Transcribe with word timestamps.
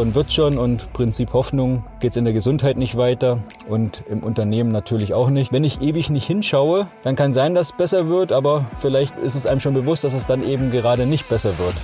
von 0.00 0.14
wird 0.14 0.32
schon 0.32 0.56
und 0.56 0.90
Prinzip 0.94 1.34
Hoffnung 1.34 1.84
geht 2.00 2.12
es 2.12 2.16
in 2.16 2.24
der 2.24 2.32
Gesundheit 2.32 2.78
nicht 2.78 2.96
weiter 2.96 3.40
und 3.68 4.02
im 4.08 4.20
Unternehmen 4.20 4.72
natürlich 4.72 5.12
auch 5.12 5.28
nicht. 5.28 5.52
Wenn 5.52 5.62
ich 5.62 5.82
ewig 5.82 6.08
nicht 6.08 6.26
hinschaue, 6.26 6.86
dann 7.02 7.16
kann 7.16 7.34
sein, 7.34 7.54
dass 7.54 7.66
es 7.66 7.76
besser 7.76 8.08
wird, 8.08 8.32
aber 8.32 8.64
vielleicht 8.78 9.18
ist 9.18 9.34
es 9.34 9.44
einem 9.44 9.60
schon 9.60 9.74
bewusst, 9.74 10.02
dass 10.02 10.14
es 10.14 10.24
dann 10.24 10.42
eben 10.42 10.70
gerade 10.70 11.04
nicht 11.04 11.28
besser 11.28 11.58
wird. 11.58 11.74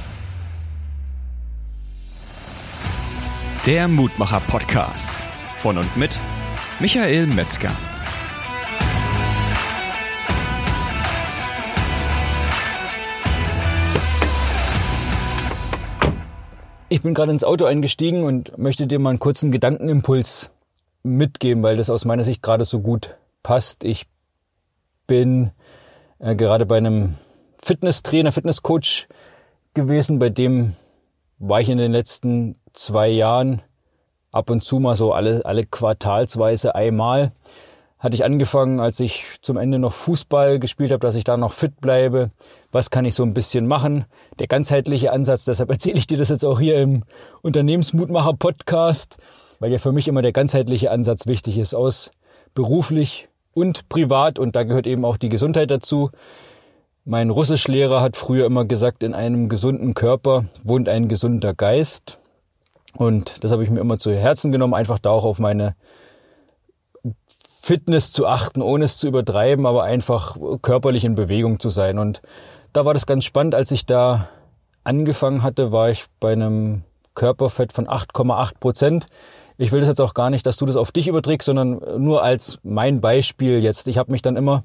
Der 3.67 3.87
Mutmacher 3.87 4.41
Podcast 4.49 5.13
von 5.57 5.77
und 5.77 5.95
mit 5.99 6.19
Michael 6.81 7.27
Metzger. 7.27 7.73
Ich 16.89 17.03
bin 17.03 17.15
gerade 17.15 17.33
ins 17.33 17.43
Auto 17.43 17.65
eingestiegen 17.65 18.23
und 18.23 18.59
möchte 18.59 18.87
dir 18.87 19.01
mal 19.01 19.11
einen 19.11 19.19
kurzen 19.19 19.51
Gedankenimpuls 19.51 20.51
mitgeben, 21.03 21.65
weil 21.65 21.77
das 21.77 21.91
aus 21.91 22.05
meiner 22.05 22.23
Sicht 22.23 22.43
gerade 22.43 22.65
so 22.65 22.79
gut 22.79 23.17
passt. 23.43 23.83
Ich 23.83 24.07
bin 25.09 25.51
äh, 26.21 26.37
gerade 26.37 26.65
bei 26.65 26.77
einem 26.77 27.17
Fitnesstrainer, 27.61 28.31
Fitnesscoach 28.31 29.09
gewesen, 29.75 30.21
bei 30.21 30.31
dem 30.31 30.77
war 31.39 31.61
ich 31.61 31.69
in 31.69 31.79
den 31.79 31.91
letzten 31.91 32.57
zwei 32.73 33.09
Jahren 33.09 33.63
ab 34.31 34.49
und 34.49 34.63
zu 34.63 34.79
mal 34.79 34.95
so 34.95 35.13
alle, 35.13 35.45
alle 35.45 35.65
quartalsweise 35.65 36.77
einmal. 36.77 37.33
Hatte 38.07 38.15
ich 38.15 38.25
angefangen, 38.25 38.79
als 38.79 39.01
ich 39.01 39.25
zum 39.43 39.57
Ende 39.57 39.79
noch 39.79 39.93
Fußball 39.93 40.59
gespielt 40.61 40.93
habe, 40.93 41.01
dass 41.01 41.17
ich 41.17 41.25
da 41.25 41.37
noch 41.37 41.53
fit 41.53 41.81
bleibe 41.81 42.31
was 42.77 42.91
kann 42.91 43.07
ich 43.07 43.15
so 43.15 43.23
ein 43.23 43.33
bisschen 43.33 43.67
machen. 43.67 44.05
Der 44.39 44.47
ganzheitliche 44.47 45.11
Ansatz, 45.11 45.47
deshalb 45.47 45.71
erzähle 45.73 45.99
ich 45.99 46.07
dir 46.07 46.19
das 46.19 46.29
jetzt 46.29 46.45
auch 46.45 46.61
hier 46.61 46.79
im 46.79 47.05
Unternehmensmutmacher-Podcast, 47.43 49.17
weil 49.59 49.73
ja 49.73 49.79
für 49.79 49.93
mich 49.93 50.09
immer 50.09 50.23
der 50.23 50.33
ganzheitliche 50.33 50.91
Ansatz 50.91 51.27
wichtig 51.27 51.57
ist, 51.57 51.75
aus 51.75 52.11
beruflich 52.55 53.29
und 53.55 53.89
privat 53.89 54.39
und 54.39 54.55
da 54.55 54.65
gehört 54.65 54.87
eben 54.87 55.07
auch 55.07 55.17
die 55.17 55.31
Gesundheit 55.31 55.71
dazu. 55.71 56.11
Mein 57.07 57.31
Russischlehrer 57.31 58.03
hat 58.03 58.17
früher 58.17 58.45
immer 58.45 58.67
gesagt, 58.67 59.03
in 59.03 59.15
einem 59.15 59.49
gesunden 59.49 59.95
Körper 59.95 60.45
wohnt 60.63 60.89
ein 60.89 61.09
gesunder 61.09 61.55
Geist. 61.55 62.19
Und 62.95 63.43
das 63.43 63.53
habe 63.53 63.65
ich 63.65 63.71
mir 63.71 63.81
immer 63.81 63.99
zu 63.99 64.13
Herzen 64.13 64.53
genommen, 64.53 64.75
einfach 64.75 64.99
da 64.99 65.11
auch 65.11 65.25
auf 65.25 65.39
meine 65.39 65.77
Fitness 67.67 68.13
zu 68.13 68.29
achten, 68.29 68.63
ohne 68.63 68.85
es 68.85 68.97
zu 68.97 69.09
übertreiben, 69.09 69.67
aber 69.67 69.83
einfach 69.83 70.37
körperlich 70.63 71.05
in 71.05 71.17
Bewegung 71.17 71.59
zu 71.59 71.69
sein. 71.69 71.99
Und 71.99 72.23
da 72.73 72.85
war 72.85 72.95
das 72.95 73.07
ganz 73.07 73.25
spannend, 73.25 73.57
als 73.57 73.73
ich 73.73 73.87
da 73.87 74.29
angefangen 74.85 75.43
hatte, 75.43 75.73
war 75.73 75.91
ich 75.91 76.05
bei 76.21 76.31
einem 76.31 76.85
Körperfett 77.17 77.73
von 77.73 77.89
8,8 77.89 78.61
Prozent. 78.61 79.07
Ich 79.59 79.73
will 79.73 79.81
das 79.81 79.89
jetzt 79.89 80.01
auch 80.01 80.15
gar 80.15 80.31
nicht, 80.31 80.47
dass 80.47 80.59
du 80.59 80.65
das 80.65 80.77
auf 80.77 80.93
dich 80.93 81.09
überträgst, 81.09 81.47
sondern 81.47 81.81
nur 81.99 82.23
als 82.23 82.61
mein 82.63 83.01
Beispiel 83.01 83.61
jetzt. 83.65 83.89
Ich 83.89 83.99
habe 83.99 84.13
mich 84.13 84.23
dann 84.23 84.37
immer 84.37 84.63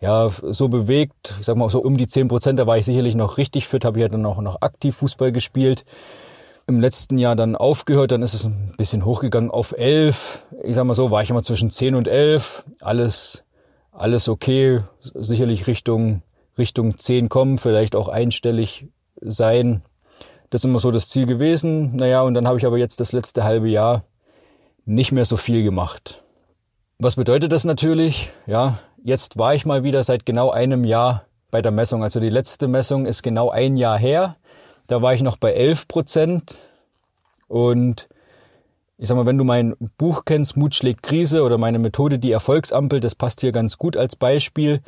ja 0.00 0.30
so 0.40 0.68
bewegt, 0.68 1.34
ich 1.40 1.44
sag 1.44 1.56
mal 1.56 1.68
so 1.68 1.80
um 1.80 1.98
die 1.98 2.08
10 2.08 2.28
Prozent, 2.28 2.58
da 2.58 2.66
war 2.66 2.78
ich 2.78 2.86
sicherlich 2.86 3.14
noch 3.14 3.36
richtig 3.36 3.68
fit, 3.68 3.84
habe 3.84 3.98
ich 3.98 4.02
ja 4.04 4.08
dann 4.08 4.24
auch 4.24 4.40
noch 4.40 4.62
aktiv 4.62 4.96
Fußball 4.96 5.32
gespielt. 5.32 5.84
Im 6.68 6.80
letzten 6.80 7.18
Jahr 7.18 7.34
dann 7.34 7.56
aufgehört, 7.56 8.12
dann 8.12 8.22
ist 8.22 8.34
es 8.34 8.44
ein 8.44 8.74
bisschen 8.76 9.04
hochgegangen 9.04 9.50
auf 9.50 9.72
11. 9.76 10.46
Ich 10.62 10.74
sag 10.74 10.84
mal 10.84 10.94
so, 10.94 11.10
war 11.10 11.22
ich 11.22 11.30
immer 11.30 11.42
zwischen 11.42 11.70
10 11.70 11.94
und 11.94 12.06
11. 12.06 12.62
Alles, 12.80 13.42
alles 13.90 14.28
okay, 14.28 14.82
sicherlich 15.00 15.66
Richtung 15.66 16.22
Richtung 16.58 16.98
10 16.98 17.28
kommen, 17.28 17.58
vielleicht 17.58 17.96
auch 17.96 18.08
einstellig 18.08 18.88
sein. 19.20 19.82
Das 20.50 20.60
ist 20.60 20.64
immer 20.64 20.80
so 20.80 20.90
das 20.90 21.08
Ziel 21.08 21.24
gewesen. 21.24 21.96
Naja, 21.96 22.22
und 22.22 22.34
dann 22.34 22.46
habe 22.46 22.58
ich 22.58 22.66
aber 22.66 22.78
jetzt 22.78 23.00
das 23.00 23.12
letzte 23.12 23.44
halbe 23.44 23.68
Jahr 23.68 24.04
nicht 24.84 25.12
mehr 25.12 25.24
so 25.24 25.36
viel 25.36 25.62
gemacht. 25.62 26.22
Was 26.98 27.16
bedeutet 27.16 27.52
das 27.52 27.64
natürlich? 27.64 28.30
Ja, 28.46 28.78
jetzt 29.04 29.38
war 29.38 29.54
ich 29.54 29.64
mal 29.64 29.84
wieder 29.84 30.02
seit 30.02 30.26
genau 30.26 30.50
einem 30.50 30.84
Jahr 30.84 31.24
bei 31.50 31.62
der 31.62 31.72
Messung. 31.72 32.02
Also 32.02 32.18
die 32.18 32.28
letzte 32.28 32.66
Messung 32.66 33.06
ist 33.06 33.22
genau 33.22 33.50
ein 33.50 33.76
Jahr 33.76 33.98
her. 33.98 34.36
Da 34.88 35.00
war 35.00 35.14
ich 35.14 35.22
noch 35.22 35.36
bei 35.36 35.52
11 35.52 35.86
Prozent. 35.86 36.58
Und 37.46 38.08
ich 38.98 39.06
sag 39.06 39.16
mal, 39.16 39.26
wenn 39.26 39.38
du 39.38 39.44
mein 39.44 39.76
Buch 39.96 40.24
kennst, 40.24 40.56
Mut 40.56 40.74
schlägt 40.74 41.04
Krise 41.04 41.44
oder 41.44 41.56
meine 41.56 41.78
Methode, 41.78 42.18
die 42.18 42.32
Erfolgsampel, 42.32 42.98
das 42.98 43.14
passt 43.14 43.40
hier 43.40 43.52
ganz 43.52 43.78
gut 43.78 43.96
als 43.96 44.16
Beispiel 44.16 44.82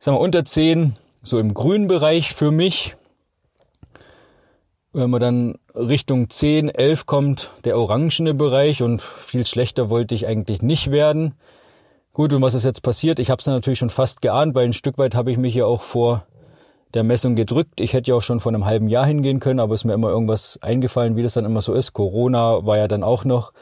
ich 0.00 0.04
sag 0.06 0.12
mal, 0.12 0.20
unter 0.20 0.46
10, 0.46 0.96
so 1.22 1.38
im 1.38 1.52
grünen 1.52 1.86
Bereich 1.86 2.32
für 2.32 2.50
mich. 2.50 2.96
Wenn 4.94 5.10
man 5.10 5.20
dann 5.20 5.58
Richtung 5.74 6.30
10, 6.30 6.70
11 6.70 7.04
kommt, 7.04 7.50
der 7.66 7.76
orangene 7.76 8.32
Bereich 8.32 8.82
und 8.82 9.02
viel 9.02 9.44
schlechter 9.44 9.90
wollte 9.90 10.14
ich 10.14 10.26
eigentlich 10.26 10.62
nicht 10.62 10.90
werden. 10.90 11.34
Gut, 12.14 12.32
und 12.32 12.40
was 12.40 12.54
ist 12.54 12.64
jetzt 12.64 12.82
passiert? 12.82 13.18
Ich 13.18 13.28
habe 13.28 13.40
es 13.40 13.46
natürlich 13.46 13.78
schon 13.78 13.90
fast 13.90 14.22
geahnt, 14.22 14.54
weil 14.54 14.64
ein 14.64 14.72
Stück 14.72 14.96
weit 14.96 15.14
habe 15.14 15.30
ich 15.30 15.36
mich 15.36 15.54
ja 15.54 15.66
auch 15.66 15.82
vor 15.82 16.26
der 16.94 17.04
Messung 17.04 17.36
gedrückt. 17.36 17.80
Ich 17.80 17.92
hätte 17.92 18.10
ja 18.10 18.16
auch 18.16 18.22
schon 18.22 18.40
vor 18.40 18.52
einem 18.52 18.64
halben 18.64 18.88
Jahr 18.88 19.06
hingehen 19.06 19.40
können, 19.40 19.60
aber 19.60 19.74
es 19.74 19.82
ist 19.82 19.84
mir 19.84 19.94
immer 19.94 20.08
irgendwas 20.08 20.58
eingefallen, 20.62 21.16
wie 21.16 21.22
das 21.22 21.34
dann 21.34 21.44
immer 21.44 21.62
so 21.62 21.74
ist. 21.74 21.92
Corona 21.92 22.66
war 22.66 22.78
ja 22.78 22.88
dann 22.88 23.02
auch 23.02 23.24
noch. 23.24 23.52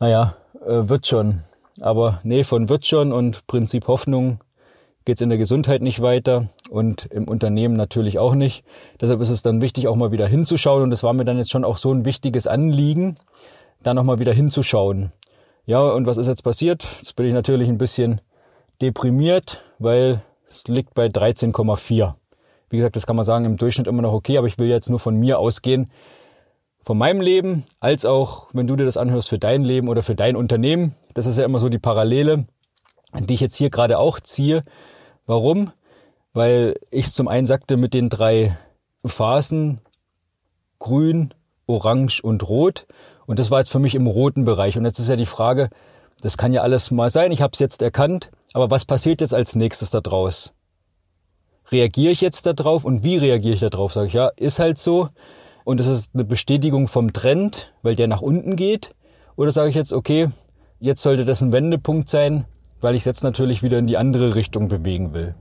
Naja, 0.00 0.36
äh, 0.66 0.88
wird 0.88 1.06
schon. 1.06 1.42
Aber 1.80 2.20
nee, 2.22 2.44
von 2.44 2.68
wird 2.68 2.86
schon 2.86 3.12
und 3.12 3.46
Prinzip 3.46 3.86
Hoffnung 3.86 4.40
geht 5.04 5.16
es 5.16 5.22
in 5.22 5.30
der 5.30 5.38
Gesundheit 5.38 5.80
nicht 5.80 6.02
weiter 6.02 6.48
und 6.68 7.06
im 7.06 7.28
Unternehmen 7.28 7.76
natürlich 7.76 8.18
auch 8.18 8.34
nicht. 8.34 8.62
Deshalb 9.00 9.20
ist 9.20 9.30
es 9.30 9.42
dann 9.42 9.62
wichtig, 9.62 9.88
auch 9.88 9.96
mal 9.96 10.12
wieder 10.12 10.26
hinzuschauen 10.26 10.82
und 10.82 10.90
das 10.90 11.02
war 11.02 11.14
mir 11.14 11.24
dann 11.24 11.38
jetzt 11.38 11.50
schon 11.50 11.64
auch 11.64 11.78
so 11.78 11.92
ein 11.92 12.04
wichtiges 12.04 12.46
Anliegen, 12.46 13.16
da 13.82 13.94
nochmal 13.94 14.18
wieder 14.18 14.34
hinzuschauen. 14.34 15.12
Ja, 15.64 15.80
und 15.80 16.06
was 16.06 16.18
ist 16.18 16.28
jetzt 16.28 16.44
passiert? 16.44 16.86
Jetzt 16.98 17.16
bin 17.16 17.26
ich 17.26 17.32
natürlich 17.32 17.68
ein 17.68 17.78
bisschen 17.78 18.20
deprimiert, 18.82 19.62
weil 19.78 20.22
es 20.50 20.68
liegt 20.68 20.94
bei 20.94 21.06
13,4. 21.06 22.14
Wie 22.70 22.76
gesagt, 22.76 22.96
das 22.96 23.06
kann 23.06 23.16
man 23.16 23.24
sagen, 23.24 23.44
im 23.44 23.56
Durchschnitt 23.56 23.86
immer 23.86 24.02
noch 24.02 24.12
okay, 24.12 24.38
aber 24.38 24.46
ich 24.46 24.58
will 24.58 24.68
jetzt 24.68 24.90
nur 24.90 24.98
von 24.98 25.16
mir 25.16 25.38
ausgehen, 25.38 25.90
von 26.80 26.96
meinem 26.96 27.20
Leben, 27.20 27.64
als 27.80 28.04
auch, 28.04 28.48
wenn 28.52 28.66
du 28.66 28.76
dir 28.76 28.84
das 28.84 28.96
anhörst, 28.96 29.28
für 29.28 29.38
dein 29.38 29.64
Leben 29.64 29.88
oder 29.88 30.02
für 30.02 30.14
dein 30.14 30.36
Unternehmen. 30.36 30.94
Das 31.14 31.26
ist 31.26 31.38
ja 31.38 31.44
immer 31.44 31.58
so 31.58 31.68
die 31.68 31.78
Parallele, 31.78 32.46
die 33.18 33.34
ich 33.34 33.40
jetzt 33.40 33.56
hier 33.56 33.70
gerade 33.70 33.98
auch 33.98 34.20
ziehe. 34.20 34.64
Warum? 35.26 35.72
Weil 36.32 36.76
ich 36.90 37.12
zum 37.12 37.28
einen 37.28 37.46
sagte 37.46 37.76
mit 37.76 37.94
den 37.94 38.08
drei 38.08 38.56
Phasen 39.04 39.80
grün, 40.78 41.34
orange 41.66 42.22
und 42.22 42.48
rot. 42.48 42.86
Und 43.26 43.38
das 43.38 43.50
war 43.50 43.58
jetzt 43.58 43.72
für 43.72 43.80
mich 43.80 43.94
im 43.94 44.06
roten 44.06 44.44
Bereich. 44.44 44.78
Und 44.78 44.84
jetzt 44.84 44.98
ist 44.98 45.08
ja 45.08 45.16
die 45.16 45.26
Frage, 45.26 45.68
das 46.22 46.36
kann 46.36 46.52
ja 46.52 46.62
alles 46.62 46.90
mal 46.90 47.10
sein, 47.10 47.32
ich 47.32 47.42
habe 47.42 47.52
es 47.52 47.58
jetzt 47.58 47.82
erkannt, 47.82 48.30
aber 48.52 48.70
was 48.70 48.84
passiert 48.84 49.20
jetzt 49.20 49.34
als 49.34 49.54
nächstes 49.54 49.90
da 49.90 50.00
draus? 50.00 50.52
Reagiere 51.70 52.12
ich 52.12 52.20
jetzt 52.20 52.46
darauf 52.46 52.84
und 52.84 53.02
wie 53.02 53.16
reagiere 53.16 53.54
ich 53.54 53.60
darauf? 53.60 53.92
Sage 53.92 54.06
ich, 54.06 54.12
ja, 54.14 54.28
ist 54.36 54.58
halt 54.58 54.78
so. 54.78 55.08
Und 55.64 55.80
ist 55.80 56.10
eine 56.14 56.24
Bestätigung 56.24 56.88
vom 56.88 57.12
Trend, 57.12 57.72
weil 57.82 57.94
der 57.94 58.08
nach 58.08 58.22
unten 58.22 58.56
geht. 58.56 58.94
Oder 59.36 59.52
sage 59.52 59.68
ich 59.68 59.74
jetzt, 59.74 59.92
okay, 59.92 60.30
jetzt 60.80 61.02
sollte 61.02 61.26
das 61.26 61.42
ein 61.42 61.52
Wendepunkt 61.52 62.08
sein, 62.08 62.46
weil 62.80 62.94
ich 62.94 63.02
es 63.02 63.04
jetzt 63.04 63.22
natürlich 63.22 63.62
wieder 63.62 63.78
in 63.78 63.86
die 63.86 63.98
andere 63.98 64.34
Richtung 64.34 64.68
bewegen 64.68 65.12
will. 65.12 65.34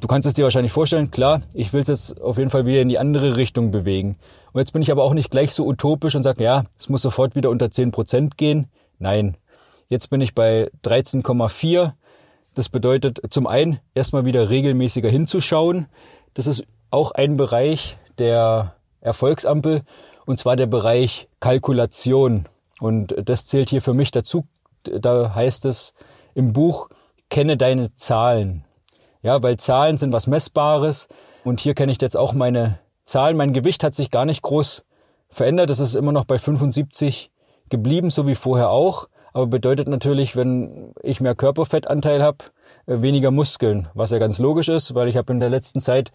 Du 0.00 0.08
kannst 0.08 0.26
es 0.26 0.34
dir 0.34 0.42
wahrscheinlich 0.42 0.72
vorstellen, 0.72 1.10
klar, 1.10 1.42
ich 1.54 1.72
will 1.72 1.82
es 1.82 1.86
jetzt 1.86 2.20
auf 2.20 2.36
jeden 2.38 2.50
Fall 2.50 2.66
wieder 2.66 2.80
in 2.80 2.88
die 2.88 2.98
andere 2.98 3.36
Richtung 3.36 3.70
bewegen. 3.70 4.16
Und 4.52 4.58
jetzt 4.58 4.72
bin 4.72 4.82
ich 4.82 4.90
aber 4.90 5.04
auch 5.04 5.14
nicht 5.14 5.30
gleich 5.30 5.54
so 5.54 5.64
utopisch 5.66 6.16
und 6.16 6.24
sage, 6.24 6.42
ja, 6.42 6.64
es 6.78 6.88
muss 6.88 7.02
sofort 7.02 7.36
wieder 7.36 7.50
unter 7.50 7.66
10% 7.66 8.30
gehen. 8.36 8.66
Nein, 8.98 9.36
jetzt 9.88 10.10
bin 10.10 10.20
ich 10.20 10.34
bei 10.34 10.70
13,4. 10.82 11.92
Das 12.54 12.68
bedeutet 12.68 13.20
zum 13.30 13.46
einen 13.46 13.80
erstmal 13.94 14.24
wieder 14.24 14.50
regelmäßiger 14.50 15.08
hinzuschauen. 15.08 15.86
Das 16.34 16.46
ist 16.46 16.64
auch 16.90 17.12
ein 17.12 17.36
Bereich 17.36 17.98
der 18.18 18.74
Erfolgsampel 19.00 19.82
und 20.26 20.38
zwar 20.38 20.56
der 20.56 20.66
Bereich 20.66 21.28
Kalkulation. 21.40 22.46
Und 22.80 23.14
das 23.24 23.46
zählt 23.46 23.70
hier 23.70 23.82
für 23.82 23.94
mich 23.94 24.10
dazu. 24.10 24.44
Da 24.84 25.34
heißt 25.34 25.64
es, 25.64 25.94
im 26.34 26.52
Buch 26.52 26.88
Kenne 27.30 27.56
deine 27.56 27.94
Zahlen. 27.96 28.64
Ja, 29.22 29.42
weil 29.42 29.56
Zahlen 29.56 29.96
sind 29.96 30.12
was 30.12 30.26
Messbares 30.26 31.08
und 31.44 31.60
hier 31.60 31.74
kenne 31.74 31.92
ich 31.92 32.00
jetzt 32.00 32.16
auch 32.16 32.34
meine 32.34 32.78
Zahlen. 33.04 33.36
Mein 33.36 33.52
Gewicht 33.52 33.84
hat 33.84 33.94
sich 33.94 34.10
gar 34.10 34.26
nicht 34.26 34.42
groß 34.42 34.84
verändert. 35.30 35.70
Es 35.70 35.80
ist 35.80 35.94
immer 35.94 36.12
noch 36.12 36.24
bei 36.24 36.38
75 36.38 37.30
geblieben, 37.70 38.10
so 38.10 38.26
wie 38.26 38.34
vorher 38.34 38.70
auch. 38.70 39.08
Aber 39.32 39.46
bedeutet 39.46 39.88
natürlich, 39.88 40.36
wenn 40.36 40.92
ich 41.02 41.20
mehr 41.20 41.34
Körperfettanteil 41.34 42.22
habe, 42.22 42.38
äh, 42.86 43.00
weniger 43.00 43.30
Muskeln, 43.30 43.88
was 43.94 44.10
ja 44.10 44.18
ganz 44.18 44.38
logisch 44.38 44.68
ist, 44.68 44.94
weil 44.94 45.08
ich 45.08 45.16
habe 45.16 45.32
in 45.32 45.40
der 45.40 45.50
letzten 45.50 45.80
Zeit 45.80 46.12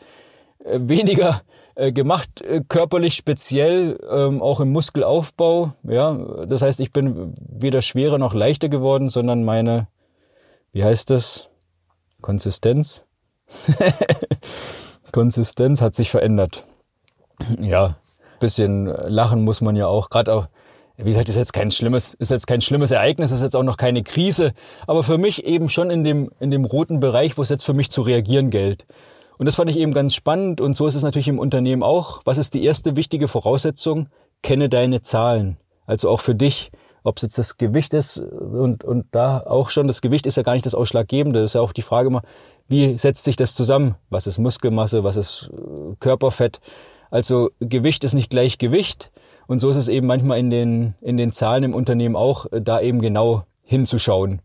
äh, 0.63 0.79
weniger 0.81 1.41
äh, 1.75 1.91
gemacht, 1.91 2.43
körperlich 2.69 3.15
speziell, 3.15 3.99
ähm, 4.09 4.41
auch 4.41 4.59
im 4.59 4.71
Muskelaufbau. 4.71 5.73
Ja, 5.83 6.45
das 6.45 6.61
heißt, 6.61 6.79
ich 6.79 6.91
bin 6.91 7.33
weder 7.37 7.81
schwerer 7.81 8.17
noch 8.17 8.33
leichter 8.33 8.69
geworden, 8.69 9.09
sondern 9.09 9.43
meine 9.43 9.87
wie 10.77 10.83
heißt 10.83 11.09
das? 11.09 11.49
Konsistenz? 12.21 13.03
Konsistenz 15.11 15.81
hat 15.81 15.95
sich 15.95 16.11
verändert. 16.11 16.67
Ja, 17.59 17.95
bisschen 18.39 18.85
lachen 18.85 19.43
muss 19.43 19.61
man 19.61 19.75
ja 19.75 19.87
auch. 19.87 20.11
Gerade 20.11 20.33
auch, 20.33 20.49
wie 20.97 21.09
gesagt, 21.11 21.29
ist 21.29 21.35
jetzt 21.35 21.53
kein 21.53 21.69
schlimmes, 21.69 22.15
ist 22.15 22.31
jetzt 22.31 22.47
kein 22.47 22.61
schlimmes 22.61 22.89
Ereignis, 22.89 23.31
ist 23.31 23.43
jetzt 23.43 23.55
auch 23.55 23.63
noch 23.63 23.77
keine 23.77 24.01
Krise, 24.01 24.53
aber 24.87 25.03
für 25.03 25.19
mich 25.19 25.45
eben 25.45 25.69
schon 25.69 25.91
in 25.91 26.03
dem, 26.03 26.31
in 26.39 26.49
dem 26.49 26.65
roten 26.65 26.99
Bereich, 26.99 27.37
wo 27.37 27.43
es 27.43 27.49
jetzt 27.49 27.65
für 27.65 27.73
mich 27.73 27.91
zu 27.91 28.01
reagieren 28.01 28.49
gilt. 28.49 28.87
Und 29.37 29.45
das 29.45 29.55
fand 29.55 29.69
ich 29.69 29.77
eben 29.77 29.93
ganz 29.93 30.15
spannend 30.15 30.59
und 30.59 30.75
so 30.75 30.87
ist 30.87 30.95
es 30.95 31.03
natürlich 31.03 31.27
im 31.27 31.37
Unternehmen 31.37 31.83
auch. 31.83 32.21
Was 32.25 32.39
ist 32.39 32.55
die 32.55 32.63
erste 32.63 32.95
wichtige 32.95 33.27
Voraussetzung? 33.27 34.09
Kenne 34.41 34.69
deine 34.69 35.03
Zahlen. 35.03 35.57
Also 35.85 36.09
auch 36.09 36.19
für 36.19 36.33
dich, 36.33 36.71
ob 37.03 37.17
es 37.17 37.21
jetzt 37.21 37.37
das 37.37 37.57
Gewicht 37.57 37.93
ist 37.93 38.17
und, 38.17 38.83
und 38.83 39.05
da 39.11 39.39
auch 39.41 39.69
schon, 39.69 39.87
das 39.87 40.01
Gewicht 40.01 40.25
ist 40.25 40.37
ja 40.37 40.43
gar 40.43 40.53
nicht 40.53 40.65
das 40.65 40.73
Ausschlaggebende. 40.73 41.41
Das 41.41 41.51
ist 41.51 41.55
ja 41.55 41.61
auch 41.61 41.73
die 41.73 41.83
Frage 41.83 42.07
immer, 42.07 42.23
wie 42.67 42.97
setzt 42.97 43.23
sich 43.23 43.35
das 43.35 43.53
zusammen? 43.53 43.95
Was 44.09 44.25
ist 44.25 44.39
Muskelmasse? 44.39 45.03
Was 45.03 45.15
ist 45.15 45.51
äh, 45.53 45.95
Körperfett? 45.99 46.59
Also 47.11 47.51
Gewicht 47.59 48.03
ist 48.03 48.13
nicht 48.13 48.31
gleich 48.31 48.57
Gewicht. 48.57 49.11
Und 49.47 49.61
so 49.61 49.69
ist 49.69 49.77
es 49.77 49.87
eben 49.87 50.07
manchmal 50.07 50.37
in 50.39 50.49
den, 50.49 50.95
in 51.01 51.17
den 51.17 51.31
Zahlen 51.31 51.63
im 51.63 51.73
Unternehmen 51.73 52.15
auch, 52.15 52.45
äh, 52.51 52.61
da 52.61 52.79
eben 52.81 53.01
genau 53.01 53.43
hinzuschauen. 53.63 54.41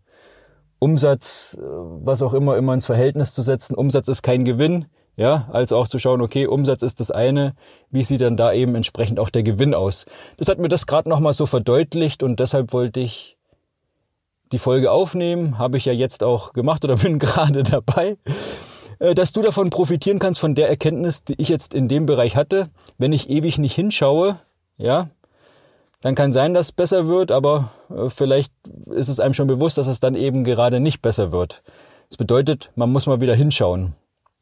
Umsatz, 0.79 1.59
äh, 1.61 1.63
was 1.65 2.23
auch 2.23 2.35
immer, 2.35 2.57
immer 2.57 2.75
ins 2.75 2.87
Verhältnis 2.87 3.35
zu 3.35 3.43
setzen. 3.43 3.75
Umsatz 3.75 4.09
ist 4.09 4.23
kein 4.23 4.45
Gewinn. 4.45 4.87
Ja, 5.15 5.49
also 5.53 5.77
auch 5.77 5.89
zu 5.89 5.99
schauen, 5.99 6.23
okay, 6.23 6.47
Umsatz 6.47 6.83
ist 6.83 6.99
das 6.99 7.11
eine, 7.11 7.53
wie 7.91 8.03
sieht 8.03 8.23
dann 8.23 8.39
da 8.39 8.51
eben 8.55 8.75
entsprechend 8.75 9.21
auch 9.21 9.29
der 9.29 9.43
Gewinn 9.43 9.75
aus. 9.75 10.07
Das 10.39 10.49
hat 10.49 10.59
mir 10.59 10.71
das 10.71 10.87
gerade 10.87 11.09
nochmal 11.09 11.35
so 11.35 11.45
verdeutlicht 11.45 12.23
und 12.23 12.41
deshalb 12.41 12.73
wollte 12.73 13.01
ich 13.01 13.37
die 14.53 14.59
Folge 14.59 14.91
aufnehmen, 14.91 15.59
habe 15.59 15.77
ich 15.77 15.85
ja 15.85 15.93
jetzt 15.93 16.25
auch 16.25 16.55
gemacht 16.55 16.83
oder 16.85 16.97
bin 17.03 17.19
gerade 17.19 17.63
dabei, 17.63 18.17
äh, 19.01 19.15
dass 19.15 19.33
du 19.33 19.43
davon 19.43 19.69
profitieren 19.69 20.19
kannst 20.19 20.41
von 20.41 20.55
der 20.55 20.71
Erkenntnis, 20.71 21.25
die 21.25 21.35
ich 21.37 21.51
jetzt 21.51 21.75
in 21.75 21.89
dem 21.89 22.07
Bereich 22.07 22.35
hatte. 22.35 22.69
Wenn 22.97 23.13
ich 23.13 23.29
ewig 23.29 23.59
nicht 23.59 23.75
hinschaue, 23.75 24.39
ja, 24.83 25.09
dann 26.01 26.15
kann 26.17 26.33
sein, 26.33 26.53
dass 26.53 26.67
es 26.67 26.73
besser 26.73 27.07
wird, 27.07 27.31
aber 27.31 27.71
äh, 27.89 28.11
vielleicht 28.11 28.53
ist 28.87 29.09
es 29.09 29.21
einem 29.21 29.35
schon 29.35 29.47
bewusst, 29.47 29.79
dass 29.79 29.87
es 29.87 30.01
dann 30.01 30.17
eben 30.17 30.45
gerade 30.45 30.81
nicht 30.81 31.01
besser 31.01 31.31
wird. 31.31 31.63
Das 32.09 32.17
bedeutet, 32.17 32.71
man 32.75 32.91
muss 32.91 33.07
mal 33.07 33.21
wieder 33.21 33.35
hinschauen. 33.35 33.95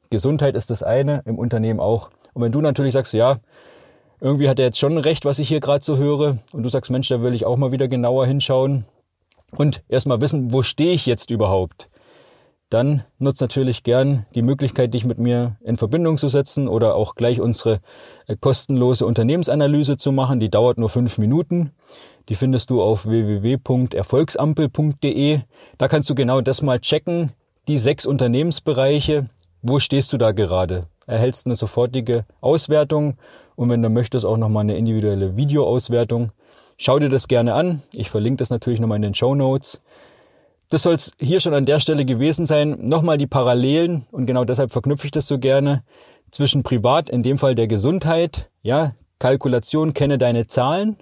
Gesundheit 0.08 0.56
ist 0.56 0.70
das 0.70 0.82
eine, 0.82 1.22
im 1.26 1.38
Unternehmen 1.38 1.78
auch. 1.78 2.10
Und 2.32 2.42
wenn 2.42 2.52
du 2.52 2.60
natürlich 2.60 2.94
sagst, 2.94 3.12
ja, 3.12 3.38
irgendwie 4.20 4.48
hat 4.48 4.58
er 4.58 4.64
jetzt 4.64 4.78
schon 4.78 4.98
recht, 4.98 5.24
was 5.24 5.38
ich 5.38 5.48
hier 5.48 5.60
gerade 5.60 5.84
so 5.84 5.96
höre, 5.96 6.38
und 6.52 6.62
du 6.62 6.68
sagst, 6.68 6.90
Mensch, 6.90 7.08
da 7.08 7.22
will 7.22 7.34
ich 7.34 7.46
auch 7.46 7.56
mal 7.56 7.72
wieder 7.72 7.88
genauer 7.88 8.26
hinschauen 8.26 8.86
und 9.56 9.82
erstmal 9.88 10.20
wissen, 10.20 10.52
wo 10.52 10.62
stehe 10.62 10.94
ich 10.94 11.06
jetzt 11.06 11.30
überhaupt, 11.30 11.90
dann 12.70 13.04
nutzt 13.18 13.40
natürlich 13.40 13.82
gern 13.82 14.26
die 14.34 14.42
Möglichkeit, 14.42 14.94
dich 14.94 15.04
mit 15.04 15.18
mir 15.18 15.56
in 15.62 15.76
Verbindung 15.76 16.18
zu 16.18 16.28
setzen 16.28 16.68
oder 16.68 16.94
auch 16.94 17.16
gleich 17.16 17.40
unsere 17.40 17.80
äh, 18.28 18.36
kostenlose 18.40 19.06
Unternehmensanalyse 19.06 19.96
zu 19.96 20.12
machen. 20.12 20.38
Die 20.38 20.50
dauert 20.50 20.78
nur 20.78 20.88
fünf 20.88 21.18
Minuten. 21.18 21.72
Die 22.28 22.36
findest 22.36 22.70
du 22.70 22.80
auf 22.80 23.06
www.erfolgsampel.de. 23.06 25.40
Da 25.78 25.88
kannst 25.88 26.08
du 26.08 26.14
genau 26.14 26.40
das 26.40 26.62
mal 26.62 26.78
checken. 26.78 27.32
Die 27.66 27.78
sechs 27.78 28.06
Unternehmensbereiche. 28.06 29.26
Wo 29.62 29.80
stehst 29.80 30.12
du 30.12 30.16
da 30.16 30.30
gerade? 30.30 30.86
Erhältst 31.06 31.46
eine 31.46 31.56
sofortige 31.56 32.24
Auswertung 32.40 33.16
und 33.56 33.68
wenn 33.68 33.82
du 33.82 33.90
möchtest 33.90 34.24
auch 34.24 34.36
nochmal 34.36 34.62
eine 34.62 34.76
individuelle 34.76 35.36
Videoauswertung. 35.36 36.30
Schau 36.76 37.00
dir 37.00 37.08
das 37.08 37.26
gerne 37.26 37.54
an. 37.54 37.82
Ich 37.92 38.10
verlinke 38.10 38.36
das 38.38 38.50
natürlich 38.50 38.78
nochmal 38.78 38.94
in 38.96 39.02
den 39.02 39.14
Show 39.14 39.34
Notes. 39.34 39.82
Das 40.70 40.84
soll 40.84 40.94
es 40.94 41.12
hier 41.20 41.40
schon 41.40 41.54
an 41.54 41.66
der 41.66 41.80
Stelle 41.80 42.04
gewesen 42.04 42.46
sein. 42.46 42.78
Nochmal 42.80 43.18
die 43.18 43.26
Parallelen 43.26 44.06
und 44.10 44.26
genau 44.26 44.44
deshalb 44.44 44.72
verknüpfe 44.72 45.06
ich 45.06 45.10
das 45.10 45.26
so 45.26 45.38
gerne 45.38 45.82
zwischen 46.30 46.62
privat, 46.62 47.10
in 47.10 47.22
dem 47.22 47.38
Fall 47.38 47.54
der 47.54 47.66
Gesundheit, 47.66 48.48
ja, 48.62 48.94
Kalkulation, 49.18 49.94
kenne 49.94 50.16
deine 50.16 50.46
Zahlen 50.46 50.96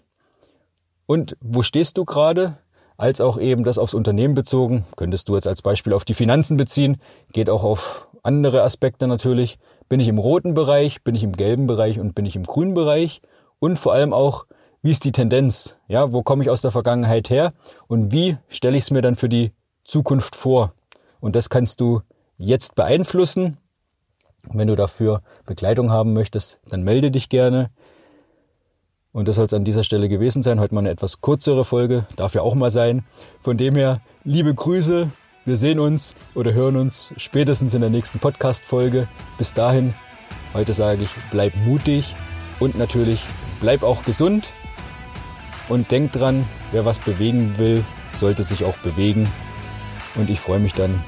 und 1.06 1.36
wo 1.40 1.62
stehst 1.62 1.96
du 1.96 2.04
gerade, 2.04 2.58
als 2.98 3.20
auch 3.20 3.38
eben 3.38 3.64
das 3.64 3.78
aufs 3.78 3.94
Unternehmen 3.94 4.34
bezogen, 4.34 4.86
könntest 4.96 5.28
du 5.28 5.36
jetzt 5.36 5.46
als 5.46 5.62
Beispiel 5.62 5.94
auf 5.94 6.04
die 6.04 6.14
Finanzen 6.14 6.56
beziehen, 6.56 6.98
geht 7.32 7.48
auch 7.48 7.64
auf 7.64 8.08
andere 8.22 8.62
Aspekte 8.62 9.06
natürlich. 9.06 9.58
Bin 9.88 10.00
ich 10.00 10.08
im 10.08 10.18
roten 10.18 10.52
Bereich, 10.52 11.02
bin 11.04 11.14
ich 11.14 11.22
im 11.22 11.32
gelben 11.32 11.66
Bereich 11.66 11.98
und 11.98 12.14
bin 12.14 12.26
ich 12.26 12.36
im 12.36 12.42
grünen 12.42 12.74
Bereich 12.74 13.22
und 13.58 13.78
vor 13.78 13.94
allem 13.94 14.12
auch, 14.12 14.44
wie 14.82 14.90
ist 14.90 15.04
die 15.04 15.12
Tendenz? 15.12 15.78
Ja, 15.88 16.12
wo 16.12 16.22
komme 16.22 16.42
ich 16.42 16.50
aus 16.50 16.60
der 16.60 16.72
Vergangenheit 16.72 17.30
her 17.30 17.54
und 17.86 18.12
wie 18.12 18.36
stelle 18.48 18.76
ich 18.76 18.84
es 18.84 18.90
mir 18.90 19.00
dann 19.00 19.14
für 19.14 19.28
die 19.28 19.52
Zukunft 19.88 20.36
vor. 20.36 20.74
Und 21.18 21.34
das 21.34 21.48
kannst 21.48 21.80
du 21.80 22.02
jetzt 22.36 22.76
beeinflussen. 22.76 23.56
wenn 24.50 24.68
du 24.68 24.76
dafür 24.76 25.22
Begleitung 25.46 25.90
haben 25.90 26.12
möchtest, 26.12 26.60
dann 26.68 26.82
melde 26.82 27.10
dich 27.10 27.28
gerne. 27.28 27.70
Und 29.12 29.26
das 29.26 29.36
soll 29.36 29.46
es 29.46 29.54
an 29.54 29.64
dieser 29.64 29.82
Stelle 29.82 30.08
gewesen 30.08 30.42
sein. 30.42 30.60
Heute 30.60 30.74
mal 30.74 30.80
eine 30.80 30.90
etwas 30.90 31.20
kürzere 31.20 31.64
Folge. 31.64 32.06
Darf 32.16 32.34
ja 32.34 32.42
auch 32.42 32.54
mal 32.54 32.70
sein. 32.70 33.04
Von 33.40 33.56
dem 33.56 33.74
her, 33.74 34.00
liebe 34.24 34.54
Grüße. 34.54 35.10
Wir 35.44 35.56
sehen 35.56 35.80
uns 35.80 36.14
oder 36.34 36.52
hören 36.52 36.76
uns 36.76 37.14
spätestens 37.16 37.72
in 37.72 37.80
der 37.80 37.90
nächsten 37.90 38.18
Podcast-Folge. 38.18 39.08
Bis 39.38 39.54
dahin, 39.54 39.94
heute 40.52 40.74
sage 40.74 41.04
ich, 41.04 41.10
bleib 41.30 41.56
mutig 41.56 42.14
und 42.60 42.76
natürlich 42.76 43.22
bleib 43.60 43.82
auch 43.82 44.02
gesund. 44.02 44.50
Und 45.70 45.90
denk 45.90 46.12
dran, 46.12 46.46
wer 46.70 46.84
was 46.84 46.98
bewegen 46.98 47.56
will, 47.56 47.84
sollte 48.12 48.42
sich 48.42 48.64
auch 48.64 48.76
bewegen. 48.78 49.26
Und 50.14 50.30
ich 50.30 50.40
freue 50.40 50.58
mich 50.58 50.72
dann 50.72 51.02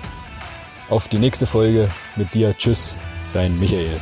auf 0.88 1.08
die 1.08 1.18
nächste 1.18 1.46
Folge 1.46 1.88
mit 2.16 2.34
dir. 2.34 2.56
Tschüss, 2.56 2.96
dein 3.32 3.58
Michael. 3.58 4.00